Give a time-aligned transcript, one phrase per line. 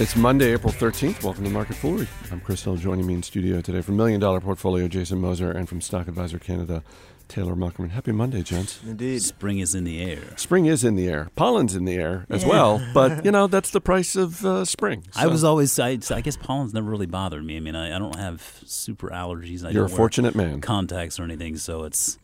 [0.00, 1.22] It's Monday, April 13th.
[1.22, 2.08] Welcome to Market Foolery.
[2.32, 2.76] I'm Chris Hill.
[2.76, 6.38] Joining me in studio today from Million Dollar Portfolio, Jason Moser, and from Stock Advisor
[6.38, 6.82] Canada,
[7.28, 7.90] Taylor Muckerman.
[7.90, 8.80] Happy Monday, gents.
[8.82, 9.20] Indeed.
[9.20, 10.22] Spring is in the air.
[10.36, 11.28] Spring is in the air.
[11.36, 15.04] Pollen's in the air as well, but, you know, that's the price of uh, spring.
[15.14, 17.58] I was always, I, I guess pollen's never really bothered me.
[17.58, 19.66] I mean, I, I don't have super allergies.
[19.66, 20.62] I You're a don't wear fortunate man.
[20.62, 22.18] Contacts or anything, so it's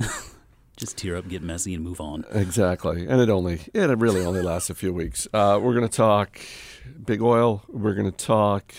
[0.78, 2.24] just tear up, get messy, and move on.
[2.30, 3.06] Exactly.
[3.06, 5.26] And it only, it really only lasts a few weeks.
[5.34, 6.40] Uh, we're going to talk
[7.04, 7.62] big oil.
[7.68, 8.72] We're going to talk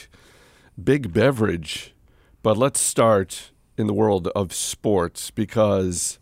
[0.82, 1.94] big beverage.
[2.42, 6.20] But let's start in the world of sports because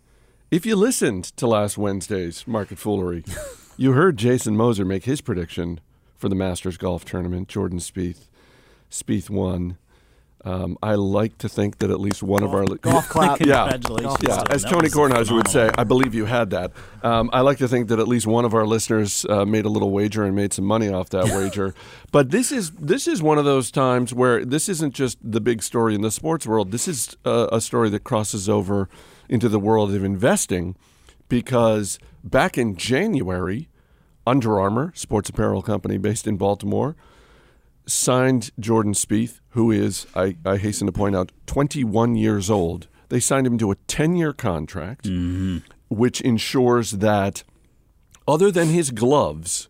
[0.50, 3.24] if you listened to last Wednesday's Market Foolery,
[3.78, 5.80] you heard Jason Moser make his prediction
[6.16, 7.48] for the Masters Golf Tournament.
[7.48, 8.28] Jordan Spieth,
[8.90, 9.78] Spieth won.
[10.46, 13.40] Um, I like to think that at least one of our li- Golf clap.
[13.46, 13.70] Yeah.
[13.72, 14.18] Congratulations.
[14.22, 15.70] yeah, as That Tony Kornheiser would say.
[15.78, 16.72] I believe you had that.
[17.04, 19.70] Um, I like to think that at least one of our listeners uh, made a
[19.70, 21.74] little wager and made some money off that wager.
[22.12, 25.62] But this is this is one of those times where this isn't just the big
[25.64, 26.72] story in the sports world.
[26.72, 28.88] This is a, a story that crosses over
[29.28, 30.76] into the world of investing,
[31.30, 33.68] because back in January,
[34.26, 36.96] Under Armour, sports apparel company based in Baltimore,
[37.88, 42.88] signed Jordan Spieth, who is, I, I hasten to point out, 21 years old.
[43.10, 45.60] They signed him to a 10 year contract, mm-hmm.
[45.90, 47.44] which ensures that,
[48.28, 49.70] other than his gloves,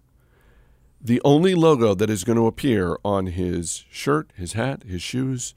[0.99, 5.53] the only logo that is going to appear on his shirt, his hat, his shoes,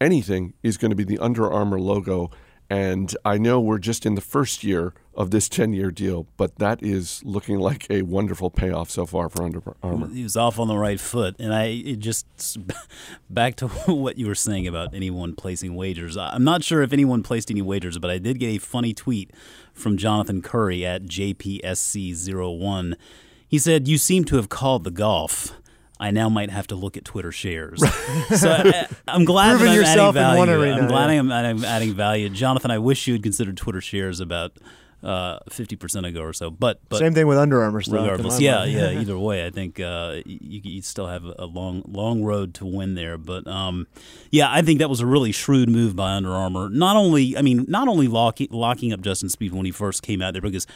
[0.00, 2.30] anything is going to be the Under Armour logo.
[2.70, 6.56] And I know we're just in the first year of this 10 year deal, but
[6.60, 10.08] that is looking like a wonderful payoff so far for Under Armour.
[10.08, 12.26] He was off on the right foot, and I just
[13.28, 16.16] back to what you were saying about anyone placing wagers.
[16.16, 19.32] I'm not sure if anyone placed any wagers, but I did get a funny tweet
[19.74, 22.94] from Jonathan Curry at JPSC01.
[23.48, 25.59] He said, "You seem to have called the golf."
[26.00, 27.80] I now might have to look at Twitter shares.
[28.36, 30.62] so I, I'm glad that I'm yourself adding value.
[30.62, 31.18] arena, I'm glad yeah.
[31.18, 32.30] I'm, I'm adding value.
[32.30, 34.52] Jonathan, I wish you had considered Twitter shares about
[35.02, 36.50] uh, 50% ago or so.
[36.50, 38.00] But, but Same thing with Under Armour stock.
[38.00, 38.40] regardless.
[38.40, 38.90] Yeah, yeah.
[39.00, 42.94] Either way, I think uh, you, you still have a long, long road to win
[42.94, 43.18] there.
[43.18, 43.86] But um,
[44.30, 46.68] yeah, I think that was a really shrewd move by Under Armour.
[46.70, 50.22] Not only, I mean, not only locking locking up Justin Spieth when he first came
[50.22, 50.66] out there, because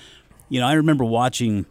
[0.49, 1.66] you know I remember watching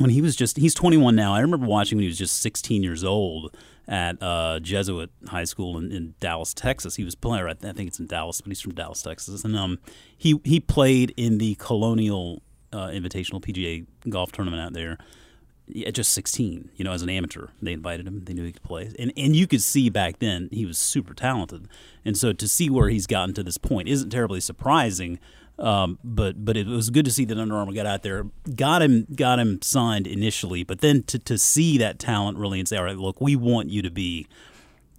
[0.00, 1.34] when he was just he's 21 now.
[1.34, 3.54] I remember watching when he was just 16 years old
[3.86, 6.96] at uh, Jesuit High School in, in Dallas, Texas.
[6.96, 7.44] He was playing.
[7.44, 9.78] I think it's in Dallas, but he's from Dallas, Texas, and um,
[10.16, 14.96] he he played in the Colonial uh, Invitational PGA golf tournament out there
[15.86, 17.48] at just 16, you know, as an amateur.
[17.62, 18.24] They invited him.
[18.24, 18.90] They knew he could play.
[18.98, 21.68] And and you could see back then he was super talented.
[22.06, 25.18] And so to see where he's gotten to this point isn't terribly surprising.
[25.60, 28.26] Um, but but it was good to see that Under Armour got out there,
[28.56, 32.66] got him got him signed initially, but then to, to see that talent really and
[32.66, 34.26] say, all right, look, we want you to be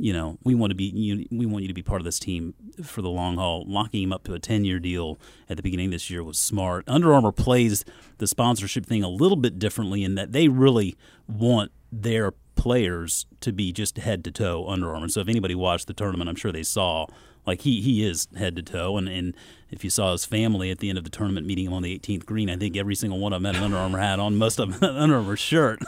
[0.02, 2.18] you know, we want to be you, we want you to be part of this
[2.18, 3.64] team for the long haul.
[3.68, 6.40] Locking him up to a ten year deal at the beginning of this year was
[6.40, 6.84] smart.
[6.88, 7.86] Under Armour plays
[8.18, 10.98] the sponsorship thing a little bit differently in that they really
[11.28, 15.08] want their players to be just head to toe Under Armour.
[15.10, 17.06] So if anybody watched the tournament, I'm sure they saw
[17.46, 19.36] like he he is head to toe, and and
[19.70, 21.98] if you saw his family at the end of the tournament meeting him on the
[21.98, 24.36] 18th green, I think every single one of them had an Under Armour hat on,
[24.36, 25.80] most of them an Under Armour shirt.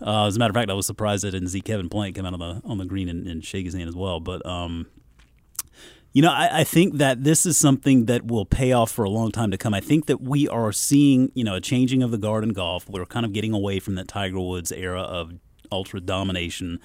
[0.00, 2.26] Uh, as a matter of fact, I was surprised I didn't see Kevin Plank come
[2.26, 4.20] out on the on the green and, and shake his hand as well.
[4.20, 4.86] But um,
[6.12, 9.10] you know, I, I think that this is something that will pay off for a
[9.10, 9.72] long time to come.
[9.74, 12.88] I think that we are seeing, you know, a changing of the guard in golf.
[12.88, 15.32] We're kind of getting away from that Tiger Woods era of
[15.70, 16.80] ultra domination.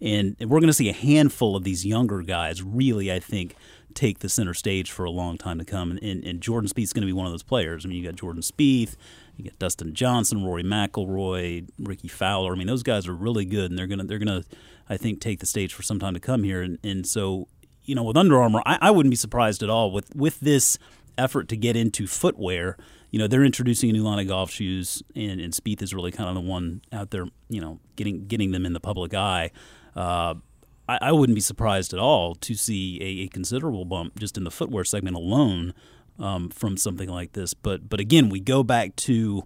[0.00, 3.54] And we're going to see a handful of these younger guys really, I think,
[3.94, 5.90] take the center stage for a long time to come.
[5.90, 7.84] And, and Jordan Spieth's going to be one of those players.
[7.84, 8.96] I mean, you got Jordan Spieth,
[9.36, 12.52] you got Dustin Johnson, Rory McIlroy, Rickie Fowler.
[12.52, 14.44] I mean, those guys are really good, and they're gonna they're gonna
[14.88, 16.62] I think take the stage for some time to come here.
[16.62, 17.48] And, and so
[17.84, 20.78] you know, with Under Armour, I, I wouldn't be surprised at all with with this
[21.18, 22.76] effort to get into footwear.
[23.10, 26.12] You know, they're introducing a new line of golf shoes, and, and Spieth is really
[26.12, 27.26] kind of the one out there.
[27.48, 29.50] You know, getting getting them in the public eye.
[29.94, 30.34] Uh,
[30.88, 34.44] I, I wouldn't be surprised at all to see a, a considerable bump just in
[34.44, 35.74] the footwear segment alone
[36.18, 37.54] um, from something like this.
[37.54, 39.42] But but again, we go back to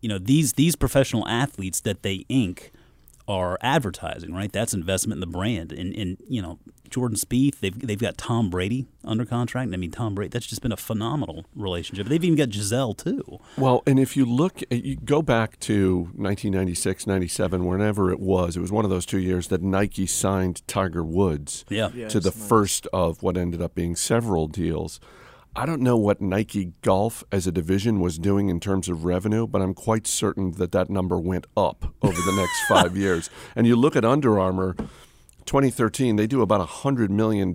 [0.00, 2.72] you know these these professional athletes that they ink
[3.28, 4.52] are advertising, right?
[4.52, 5.72] That's investment in the brand.
[5.72, 6.58] And, and you know,
[6.90, 9.72] Jordan Spieth, they've they've got Tom Brady under contract.
[9.72, 12.06] I mean, Tom Brady, that's just been a phenomenal relationship.
[12.08, 13.38] They've even got Gisele too.
[13.56, 18.56] Well, and if you look, uh, you go back to 1996, 97, whenever it was,
[18.56, 21.88] it was one of those two years that Nike signed Tiger Woods Yeah.
[22.08, 22.48] to the nice.
[22.48, 25.00] first of what ended up being several deals.
[25.54, 29.46] I don't know what Nike Golf as a division was doing in terms of revenue,
[29.46, 33.28] but I'm quite certain that that number went up over the next five years.
[33.54, 34.74] And you look at Under Armour,
[35.44, 37.52] 2013, they do about $100 million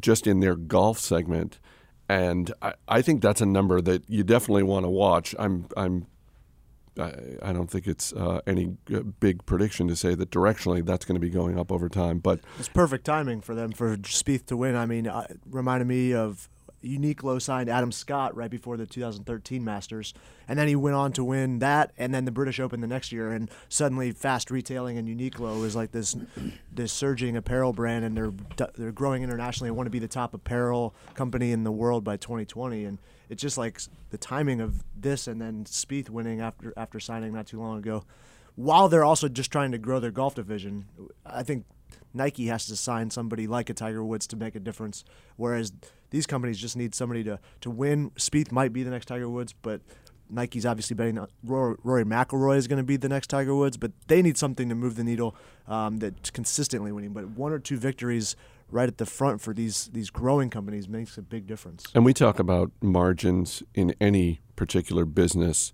[0.00, 1.58] just in their golf segment.
[2.08, 5.34] And I, I think that's a number that you definitely want to watch.
[5.38, 6.06] I'm, I'm
[6.98, 8.76] I, I don't think it's uh, any
[9.20, 12.18] big prediction to say that directionally that's going to be going up over time.
[12.18, 14.76] But it's perfect timing for them for Spieth to win.
[14.76, 16.48] I mean, uh, reminded me of
[16.82, 20.14] Uniqlo signed Adam Scott right before the 2013 Masters,
[20.48, 23.12] and then he went on to win that, and then the British Open the next
[23.12, 26.16] year, and suddenly fast retailing and Uniqlo is like this
[26.72, 28.32] this surging apparel brand, and they're
[28.76, 29.68] they're growing internationally.
[29.68, 33.42] and want to be the top apparel company in the world by 2020, and it's
[33.42, 33.80] just like
[34.10, 38.04] the timing of this, and then Spieth winning after after signing not too long ago,
[38.56, 40.86] while they're also just trying to grow their golf division.
[41.24, 41.64] I think
[42.14, 45.04] Nike has to sign somebody like a Tiger Woods to make a difference,
[45.36, 45.72] whereas
[46.12, 48.10] these companies just need somebody to to win.
[48.10, 49.80] Spieth might be the next Tiger Woods, but
[50.30, 53.76] Nike's obviously betting on Rory, Rory McIlroy is going to be the next Tiger Woods,
[53.76, 55.34] but they need something to move the needle
[55.66, 57.12] um, that's consistently winning.
[57.12, 58.36] But one or two victories
[58.70, 61.84] right at the front for these these growing companies makes a big difference.
[61.94, 65.72] And we talk about margins in any particular business.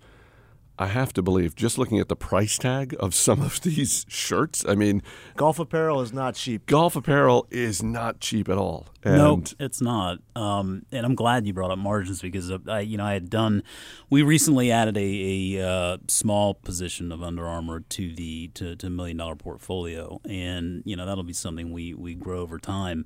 [0.79, 4.65] I have to believe, just looking at the price tag of some of these shirts,
[4.67, 5.03] I mean,
[5.37, 6.67] golf apparel is not cheap.
[6.67, 8.87] Golf apparel is not cheap at all.
[9.03, 10.19] And no, it's not.
[10.37, 13.63] Um, and I'm glad you brought up margins because I, you know, I had done.
[14.11, 18.91] We recently added a, a uh, small position of Under Armour to the to, to
[18.91, 23.05] million dollar portfolio, and you know that'll be something we we grow over time.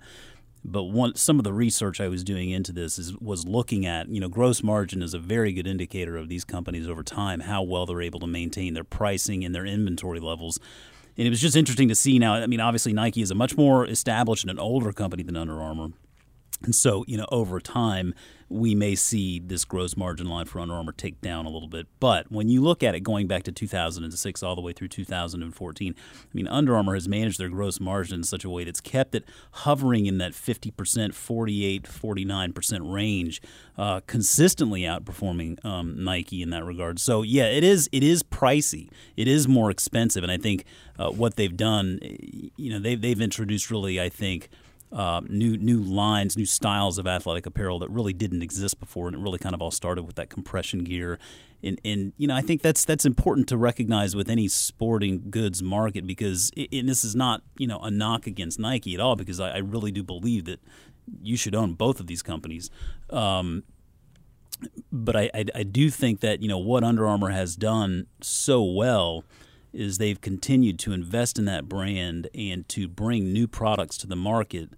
[0.65, 4.09] But one, some of the research I was doing into this is was looking at
[4.09, 7.63] you know gross margin is a very good indicator of these companies over time how
[7.63, 10.61] well they're able to maintain their pricing and their inventory levels.
[11.19, 12.35] And it was just interesting to see now.
[12.35, 15.61] I mean, obviously Nike is a much more established and an older company than Under
[15.61, 15.89] Armour,
[16.65, 18.15] and so, you know, over time,
[18.53, 21.87] we may see this gross margin line for Under Armour take down a little bit.
[22.01, 25.95] But when you look at it going back to 2006 all the way through 2014,
[25.99, 29.15] I mean, Under Armour has managed their gross margin in such a way that's kept
[29.15, 33.41] it hovering in that 50%, 48, 49% range,
[33.79, 37.01] uh, consistently outperforming um, Nike in that regard.
[37.01, 38.91] So, yeah, it is it is pricey.
[39.17, 40.23] It is more expensive.
[40.23, 40.65] And I think
[40.99, 44.51] uh, what they've done, you know, they've, they've introduced really, I think,
[44.93, 49.17] uh, new new lines, new styles of athletic apparel that really didn't exist before, and
[49.17, 51.19] it really kind of all started with that compression gear.
[51.65, 55.63] And, and you know, I think that's that's important to recognize with any sporting goods
[55.63, 59.17] market because, it, and this is not you know a knock against Nike at all
[59.17, 60.61] because I, I really do believe that
[61.23, 62.71] you should own both of these companies.
[63.11, 63.63] Um,
[64.93, 68.63] but I, I, I do think that you know what Under Armour has done so
[68.63, 69.25] well
[69.73, 74.17] is they've continued to invest in that brand and to bring new products to the
[74.17, 74.69] market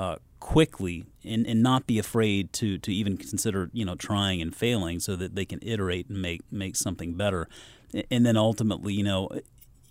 [0.00, 4.56] uh, quickly and, and not be afraid to to even consider you know trying and
[4.56, 7.46] failing so that they can iterate and make make something better.
[8.10, 9.28] And then ultimately you know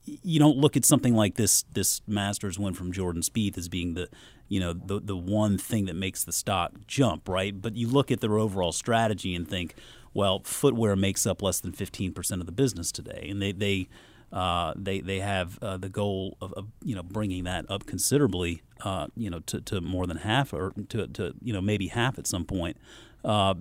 [0.05, 3.93] you don't look at something like this this Masters win from Jordan Spieth as being
[3.93, 4.09] the
[4.47, 7.61] you know the the one thing that makes the stock jump right?
[7.61, 9.75] But you look at their overall strategy and think
[10.15, 13.27] well footwear makes up less than 15% of the business today.
[13.29, 13.89] And they they
[14.31, 18.61] uh, they they have uh, the goal of, of, you know bringing that up considerably,
[18.81, 22.17] uh, you know, to, to more than half or to, to you know maybe half
[22.19, 22.77] at some point.
[23.23, 23.55] Uh,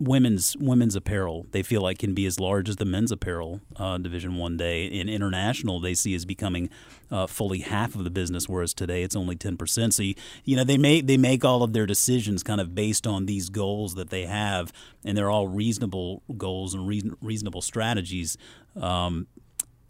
[0.00, 3.98] women's women's apparel they feel like can be as large as the men's apparel uh,
[3.98, 4.86] division one day.
[4.86, 6.70] In international, they see as becoming
[7.10, 9.94] uh, fully half of the business, whereas today it's only ten percent.
[9.94, 13.26] So you, know they make they make all of their decisions kind of based on
[13.26, 14.72] these goals that they have,
[15.04, 18.38] and they're all reasonable goals and reason, reasonable strategies.
[18.80, 19.26] Um,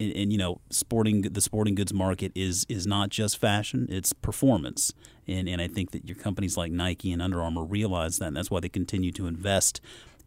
[0.01, 4.13] and, and, you know, sporting the sporting goods market is is not just fashion; it's
[4.13, 4.93] performance.
[5.29, 8.37] And and I think that your companies like Nike and Under Armour realize that, and
[8.37, 9.81] that's why they continue to invest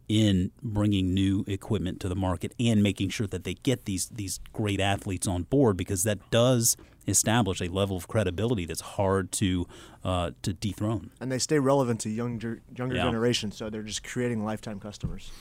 [0.08, 4.40] in bringing new equipment to the market and making sure that they get these these
[4.52, 6.78] great athletes on board because that does
[7.08, 9.68] establish a level of credibility that's hard to
[10.04, 11.10] uh, to dethrone.
[11.20, 13.04] And they stay relevant to younger younger yeah.
[13.04, 15.32] generations, so they're just creating lifetime customers.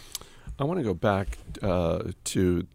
[0.58, 2.66] I want to go back uh, to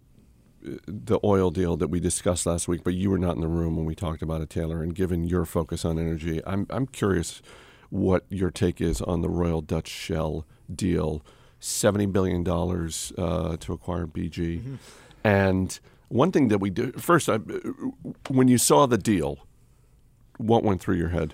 [0.62, 3.76] the oil deal that we discussed last week, but you were not in the room
[3.76, 4.84] when we talked about it, Taylor.
[4.84, 7.42] And given your focus on energy, I'm I'm curious
[7.90, 11.24] what your take is on the Royal Dutch Shell deal,
[11.60, 14.76] seventy billion dollars uh, to acquire BG, mm-hmm.
[15.24, 17.38] and one thing that we do first, I,
[18.30, 19.40] when you saw the deal,
[20.38, 21.34] what went through your head?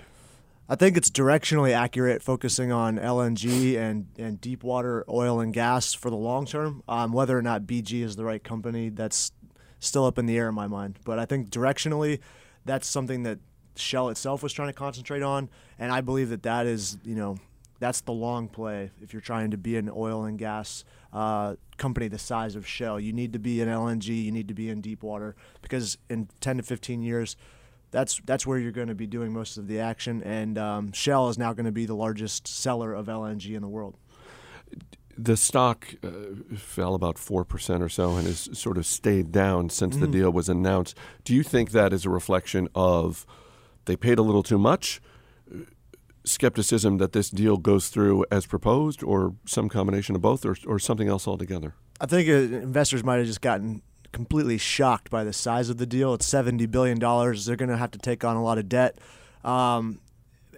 [0.66, 5.92] I think it's directionally accurate, focusing on LNG and, and deep water oil and gas
[5.92, 6.82] for the long term.
[6.88, 9.32] Um, whether or not BG is the right company, that's
[9.78, 10.98] still up in the air in my mind.
[11.04, 12.20] But I think directionally,
[12.64, 13.38] that's something that
[13.76, 17.36] Shell itself was trying to concentrate on, and I believe that that is you know
[17.80, 18.90] that's the long play.
[19.02, 23.00] If you're trying to be an oil and gas uh, company the size of Shell,
[23.00, 24.24] you need to be in LNG.
[24.24, 27.36] You need to be in deep water because in 10 to 15 years,
[27.94, 30.22] that's that's where you're going to be doing most of the action.
[30.24, 33.68] And um, Shell is now going to be the largest seller of LNG in the
[33.68, 33.96] world.
[35.16, 36.08] The stock uh,
[36.56, 40.00] fell about four percent or so, and has sort of stayed down since mm.
[40.00, 40.98] the deal was announced.
[41.22, 43.24] Do you think that is a reflection of
[43.84, 45.00] they paid a little too much?
[46.26, 50.78] skepticism that this deal goes through as proposed, or some combination of both, or, or
[50.78, 51.74] something else altogether?
[52.00, 53.82] I think uh, investors might have just gotten
[54.14, 56.14] completely shocked by the size of the deal.
[56.14, 56.98] It's $70 billion.
[56.98, 58.98] They're going to have to take on a lot of debt.
[59.44, 60.00] Um,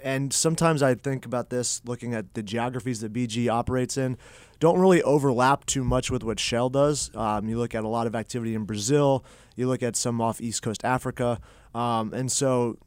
[0.04, 4.18] and sometimes I think about this looking at the geographies that BG operates in,
[4.60, 7.10] don't really overlap too much with what Shell does.
[7.14, 9.24] Um, you look at a lot of activity in Brazil,
[9.56, 11.40] you look at some off East Coast Africa.
[11.74, 12.78] Um, and so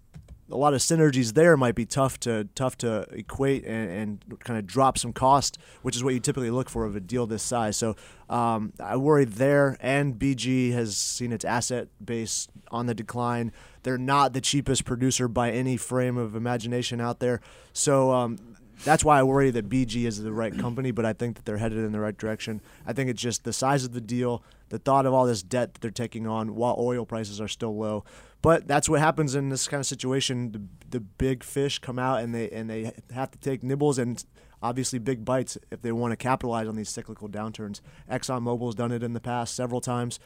[0.52, 4.58] a lot of synergies there might be tough to tough to equate and, and kind
[4.58, 7.44] of drop some cost, which is what you typically look for of a deal this
[7.44, 7.78] size.
[7.78, 7.96] So
[8.30, 9.78] um, I worry there.
[9.80, 13.52] And BG has seen its asset base on the decline.
[13.84, 17.42] They're not the cheapest producer by any frame of imagination out there.
[17.74, 18.38] So um,
[18.84, 21.58] that's why I worry that BG is the right company, but I think that they're
[21.58, 22.62] headed in the right direction.
[22.86, 25.74] I think it's just the size of the deal, the thought of all this debt
[25.74, 28.06] that they're taking on while oil prices are still low.
[28.42, 30.52] But that's what happens in this kind of situation.
[30.52, 34.24] The, the big fish come out and they and they have to take nibbles and
[34.62, 37.82] obviously big bites if they want to capitalize on these cyclical downturns.
[38.10, 40.20] ExxonMobil has done it in the past several times.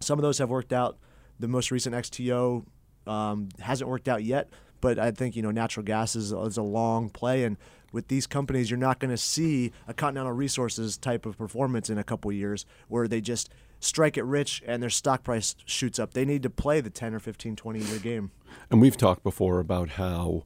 [0.00, 0.98] Some of those have worked out.
[1.38, 2.64] The most recent XTO
[3.06, 4.48] um, hasn't worked out yet,
[4.80, 7.56] but I think you know natural gas is, is a long play, and
[7.92, 11.98] with these companies, you're not going to see a Continental Resources type of performance in
[11.98, 16.14] a couple years where they just strike it rich and their stock price shoots up.
[16.14, 18.30] They need to play the 10 or 15, 20 year game.
[18.70, 20.44] And we've talked before about how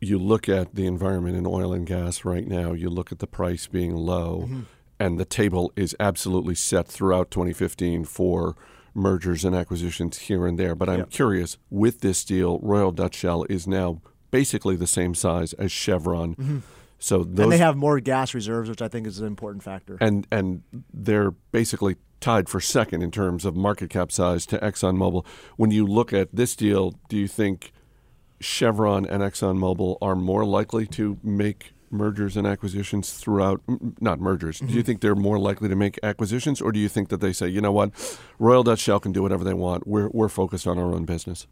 [0.00, 3.26] you look at the environment in oil and gas right now, you look at the
[3.26, 4.60] price being low, mm-hmm.
[4.98, 8.56] and the table is absolutely set throughout 2015 for
[8.94, 10.74] mergers and acquisitions here and there.
[10.74, 11.10] But I'm yep.
[11.10, 14.00] curious with this deal, Royal Dutch Shell is now
[14.30, 16.34] basically the same size as Chevron.
[16.34, 16.58] Mm-hmm.
[17.00, 19.96] So those, and they have more gas reserves, which I think is an important factor.
[20.00, 25.24] And and they're basically tied for second in terms of market cap size to ExxonMobil.
[25.56, 27.72] When you look at this deal, do you think
[28.40, 33.60] Chevron and ExxonMobil are more likely to make mergers and acquisitions throughout
[34.00, 34.66] not mergers mm-hmm.
[34.66, 34.86] do you mm-hmm.
[34.86, 37.60] think they're more likely to make acquisitions or do you think that they say you
[37.60, 37.90] know what
[38.38, 41.48] royal dutch shell can do whatever they want we're, we're focused on our own business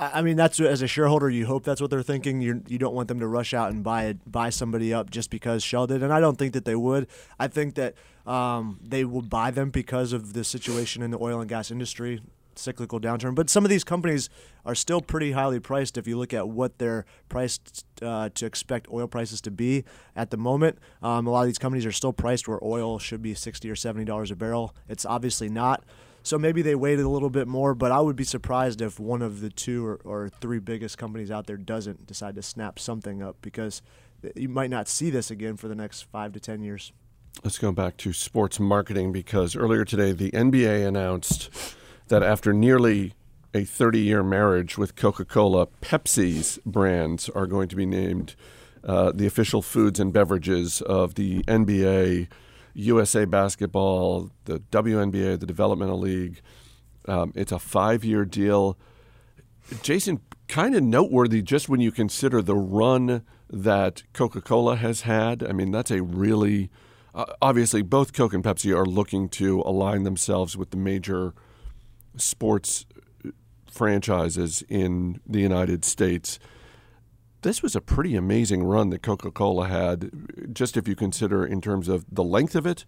[0.00, 2.40] I mean, that's as a shareholder, you hope that's what they're thinking.
[2.40, 5.62] You you don't want them to rush out and buy buy somebody up just because
[5.62, 7.06] Shell did, and I don't think that they would.
[7.38, 7.94] I think that
[8.26, 12.22] um, they will buy them because of the situation in the oil and gas industry,
[12.54, 13.34] cyclical downturn.
[13.34, 14.30] But some of these companies
[14.64, 18.88] are still pretty highly priced if you look at what they're priced uh, to expect
[18.90, 19.84] oil prices to be
[20.16, 20.78] at the moment.
[21.02, 23.76] Um, a lot of these companies are still priced where oil should be sixty or
[23.76, 24.74] seventy dollars a barrel.
[24.88, 25.84] It's obviously not.
[26.22, 29.22] So maybe they waited a little bit more, but I would be surprised if one
[29.22, 33.22] of the two or, or three biggest companies out there doesn't decide to snap something
[33.22, 33.82] up because
[34.34, 36.92] you might not see this again for the next five to 10 years.
[37.42, 41.48] Let's go back to sports marketing because earlier today the NBA announced
[42.08, 43.14] that after nearly
[43.54, 48.34] a 30 year marriage with Coca Cola, Pepsi's brands are going to be named
[48.84, 52.28] uh, the official foods and beverages of the NBA
[52.74, 56.40] USA Basketball, the WNBA, the Developmental League.
[57.06, 58.78] Um, it's a five year deal.
[59.82, 65.42] Jason, kind of noteworthy just when you consider the run that Coca Cola has had.
[65.42, 66.70] I mean, that's a really.
[67.12, 71.34] Uh, obviously, both Coke and Pepsi are looking to align themselves with the major
[72.16, 72.86] sports
[73.70, 76.38] franchises in the United States
[77.42, 80.10] this was a pretty amazing run that Coca Cola had,
[80.52, 82.84] just if you consider in terms of the length of it,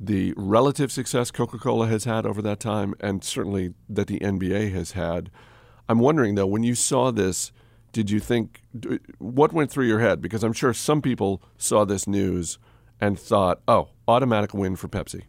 [0.00, 4.72] the relative success Coca Cola has had over that time, and certainly that the NBA
[4.72, 5.30] has had.
[5.88, 7.52] I'm wondering, though, when you saw this,
[7.92, 8.62] did you think,
[9.18, 10.20] what went through your head?
[10.20, 12.58] Because I'm sure some people saw this news
[13.00, 15.22] and thought, oh, automatic win for Pepsi.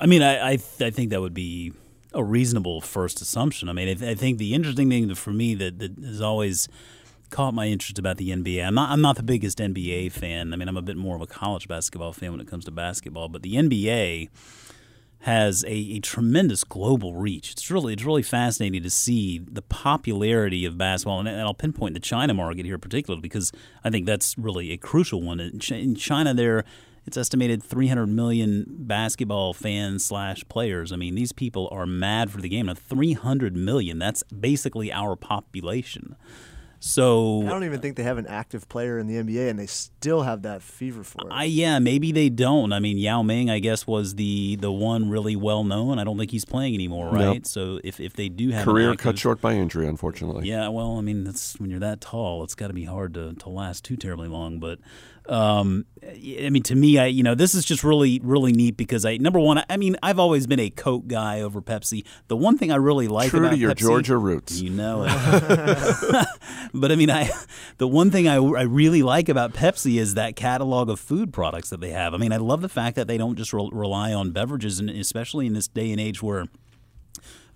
[0.00, 1.72] I mean, I, I, th- I think that would be
[2.14, 3.68] a reasonable first assumption.
[3.68, 6.68] I mean, I, th- I think the interesting thing for me that, that is always
[7.30, 8.66] caught my interest about the NBA.
[8.66, 10.52] I'm not I'm not the biggest NBA fan.
[10.52, 12.70] I mean, I'm a bit more of a college basketball fan when it comes to
[12.70, 14.28] basketball, but the NBA
[15.24, 17.52] has a, a, tremendous global reach.
[17.52, 21.92] It's really it's really fascinating to see the popularity of basketball, and, and, I'll pinpoint
[21.92, 23.52] the China market here particularly because
[23.84, 25.38] I think that's really a crucial one.
[25.38, 26.64] In, in China, there
[27.06, 30.92] it's estimated 300 million basketball fans slash players.
[30.92, 32.66] I mean, these people are mad for the game.
[32.66, 33.98] Now, 300 million.
[33.98, 36.14] That's basically our population.
[36.82, 39.66] So I don't even think they have an active player in the NBA, and they
[39.66, 41.30] still have that fever for it.
[41.30, 42.72] I yeah, maybe they don't.
[42.72, 45.98] I mean, Yao Ming, I guess, was the the one really well known.
[45.98, 47.34] I don't think he's playing anymore, right?
[47.34, 47.46] Nope.
[47.46, 50.48] So if if they do have an Career active- cut short by injury, unfortunately.
[50.48, 53.34] Yeah, well, I mean, that's when you're that tall, it's got to be hard to,
[53.34, 54.58] to last too terribly long.
[54.58, 54.78] But
[55.30, 59.04] um, I mean, to me, I you know, this is just really really neat because
[59.04, 62.04] I number one, I mean, I've always been a Coke guy over Pepsi.
[62.28, 64.60] The one thing I really like True about to your Pepsi- Georgia roots.
[64.60, 65.08] you know it.
[66.74, 67.30] but I mean, I
[67.78, 71.70] the one thing I, I really like about Pepsi is that catalog of food products
[71.70, 72.12] that they have.
[72.12, 74.90] I mean, I love the fact that they don't just re- rely on beverages, and
[74.90, 76.46] especially in this day and age where.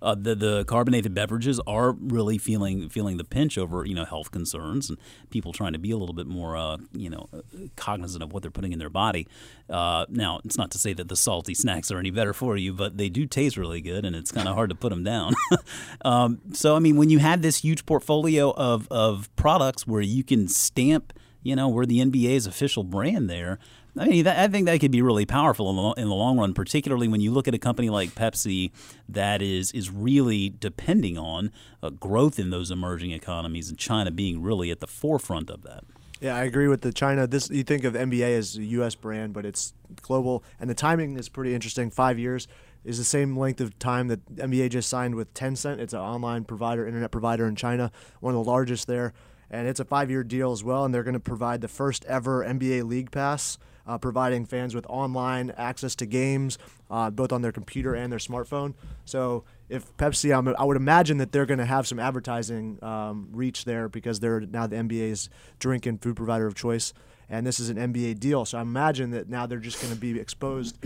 [0.05, 4.29] Uh, the the carbonated beverages are really feeling feeling the pinch over you know health
[4.29, 4.99] concerns and
[5.31, 7.27] people trying to be a little bit more uh, you know
[7.75, 9.27] cognizant of what they're putting in their body.
[9.69, 12.71] Uh, now it's not to say that the salty snacks are any better for you,
[12.71, 15.33] but they do taste really good, and it's kind of hard to put them down.
[16.05, 20.23] um, so I mean, when you have this huge portfolio of of products where you
[20.23, 23.59] can stamp you know we're the NBA's official brand there.
[23.97, 26.37] I mean, that, I think that could be really powerful in the, in the long
[26.37, 28.71] run, particularly when you look at a company like Pepsi
[29.07, 34.41] that is is really depending on uh, growth in those emerging economies, and China being
[34.41, 35.83] really at the forefront of that.
[36.21, 37.27] Yeah, I agree with the China.
[37.27, 38.95] This you think of NBA as a U.S.
[38.95, 41.89] brand, but it's global, and the timing is pretty interesting.
[41.89, 42.47] Five years
[42.83, 45.79] is the same length of time that NBA just signed with Tencent.
[45.79, 49.13] It's an online provider, internet provider in China, one of the largest there,
[49.49, 50.85] and it's a five-year deal as well.
[50.85, 54.85] And they're going to provide the first ever NBA League Pass, uh, providing fans with
[54.87, 56.57] online access to games,
[56.89, 58.73] uh, both on their computer and their smartphone.
[59.05, 63.29] So if Pepsi, I'm, I would imagine that they're going to have some advertising um,
[63.31, 66.93] reach there because they're now the NBA's drink and food provider of choice,
[67.29, 68.45] and this is an NBA deal.
[68.45, 70.77] So I imagine that now they're just going to be exposed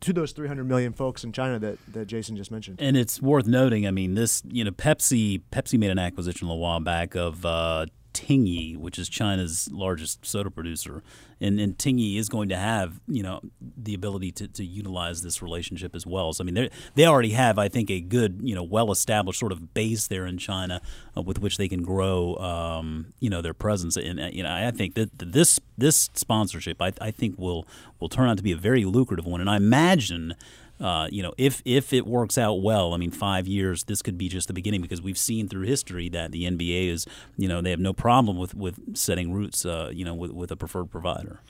[0.00, 2.80] to those 300 million folks in China that, that Jason just mentioned.
[2.80, 3.86] And it's worth noting.
[3.86, 7.86] I mean, this you know, Pepsi Pepsi made an acquisition a while back of uh,
[8.16, 11.02] Tingyi, which is China's largest soda producer,
[11.38, 15.42] and and Tingyi is going to have you know the ability to, to utilize this
[15.42, 16.32] relationship as well.
[16.32, 19.38] So I mean, they they already have, I think, a good you know well established
[19.38, 20.80] sort of base there in China
[21.14, 23.96] uh, with which they can grow um, you know their presence.
[23.96, 27.66] And uh, you know, I think that this this sponsorship, I, I think will
[28.00, 30.34] will turn out to be a very lucrative one, and I imagine
[30.80, 34.18] uh, you know, if if it works out well, I mean, five years, this could
[34.18, 37.62] be just the beginning because we've seen through history that the NBA is, you know,
[37.62, 40.90] they have no problem with with setting roots, uh, you know, with, with a preferred
[40.90, 41.40] provider.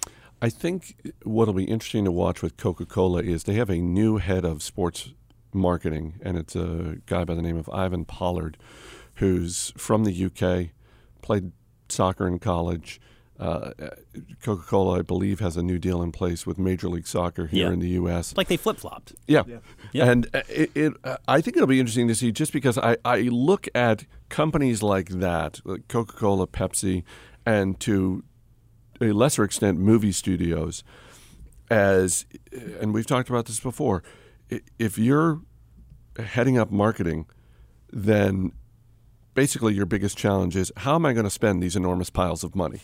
[0.41, 4.19] I think what'll be interesting to watch with Coca Cola is they have a new
[4.19, 5.15] head of sports
[5.53, 8.59] marketing, and it's a guy by the name of Ivan Pollard,
[9.15, 10.73] who's from the UK,
[11.23, 11.53] played
[11.89, 13.01] soccer in college.
[13.39, 13.73] Uh,
[14.43, 17.67] Coca Cola, I believe, has a new deal in place with Major League Soccer here
[17.67, 17.73] Yeah.
[17.75, 18.35] in the U.S.
[18.37, 19.15] Like they flip flopped.
[19.27, 19.43] Yeah.
[19.93, 20.11] Yeah.
[20.11, 22.97] And uh, it, it, uh, I think it'll be interesting to see just because I,
[23.05, 27.03] I look at companies like that, like Coca Cola, Pepsi,
[27.45, 28.25] and to
[29.01, 30.83] a lesser extent, movie studios,
[31.71, 32.25] as,
[32.81, 34.03] and we've talked about this before,
[34.79, 35.43] if you're
[36.19, 37.27] heading up marketing,
[37.93, 38.53] then
[39.37, 42.57] basically your biggest challenge is how am I going to spend these enormous piles of
[42.57, 42.81] money?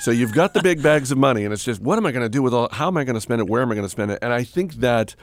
[0.00, 2.24] so you've got the big bags of money, and it's just what am I going
[2.24, 2.68] to do with all?
[2.70, 3.48] How am I going to spend it?
[3.48, 4.18] Where am I going to spend it?
[4.20, 5.14] And I think that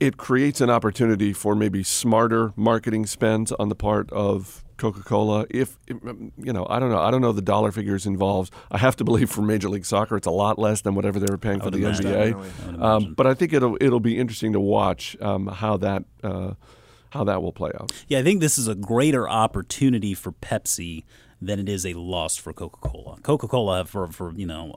[0.00, 5.46] it creates an opportunity for maybe smarter marketing spends on the part of Coca-Cola.
[5.50, 8.52] If you know, I don't know, I don't know the dollar figures involved.
[8.70, 11.26] I have to believe for Major League Soccer, it's a lot less than whatever they
[11.30, 12.06] were paying for the imagine.
[12.06, 12.80] NBA.
[12.80, 16.54] I Um, but I think it'll it'll be interesting to watch um, how that uh,
[17.10, 17.92] how that will play out.
[18.08, 21.04] Yeah, I think this is a greater opportunity for Pepsi
[21.40, 23.18] than it is a loss for Coca-Cola.
[23.22, 24.70] Coca-Cola for for you know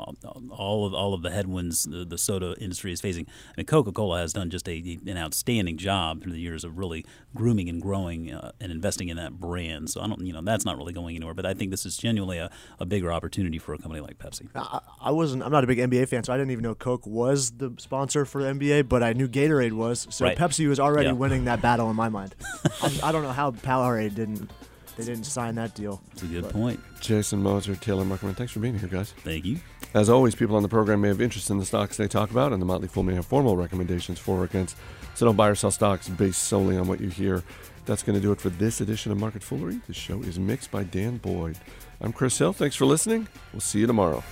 [0.51, 3.25] all of all of the headwinds the, the soda industry is facing.
[3.49, 7.05] I mean, Coca-Cola has done just a an outstanding job through the years of really
[7.35, 9.89] grooming and growing uh, and investing in that brand.
[9.89, 11.33] So I don't you know that's not really going anywhere.
[11.33, 14.47] But I think this is genuinely a, a bigger opportunity for a company like Pepsi.
[14.55, 15.43] I, I wasn't.
[15.43, 18.25] I'm not a big NBA fan, so I didn't even know Coke was the sponsor
[18.25, 18.87] for the NBA.
[18.87, 20.07] But I knew Gatorade was.
[20.11, 20.37] So Right.
[20.37, 21.13] Pepsi was already Yeah.
[21.13, 22.35] winning that battle in my mind.
[22.81, 24.49] I, I don't know how Powerade didn't.
[24.97, 26.01] They didn't sign that deal.
[26.11, 26.79] It's a good point.
[26.99, 29.13] Jason Moser, Taylor Muckerman, thanks for being here, guys.
[29.23, 29.59] Thank you.
[29.93, 32.53] As always, people on the program may have interest in the stocks they talk about,
[32.53, 34.77] and the Motley Fool may have formal recommendations for or against.
[35.15, 37.43] So don't buy or sell stocks based solely on what you hear.
[37.85, 39.81] That's going to do it for this edition of Market Foolery.
[39.87, 41.57] The show is mixed by Dan Boyd.
[41.99, 42.53] I'm Chris Hill.
[42.53, 43.27] Thanks for listening.
[43.53, 44.23] We'll see you tomorrow.